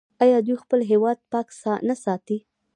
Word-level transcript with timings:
آیا 0.23 0.37
دوی 0.45 0.55
خپل 0.63 0.79
هیواد 0.91 1.17
پاک 1.31 1.47
نه 1.89 1.95
ساتي؟ 2.03 2.37